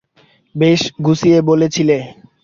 [0.55, 1.97] বেশ গুছিয়ে বলেছিলে।